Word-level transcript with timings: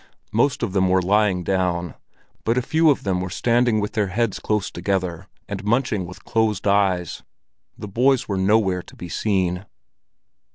Most 0.31 0.63
of 0.63 0.73
them 0.73 0.89
were 0.89 0.99
lying 0.99 1.43
down, 1.43 1.93
but 2.43 2.57
a 2.57 2.63
few 2.63 2.89
of 2.89 3.03
them 3.03 3.21
were 3.21 3.29
standing 3.29 3.79
with 3.79 3.91
their 3.91 4.07
heads 4.07 4.39
close 4.39 4.71
together, 4.71 5.27
and 5.47 5.63
munching 5.63 6.07
with 6.07 6.25
closed 6.25 6.65
eyes. 6.65 7.21
The 7.77 7.87
boys 7.87 8.27
were 8.27 8.37
nowhere 8.37 8.81
to 8.81 8.95
be 8.95 9.09
seen. 9.09 9.67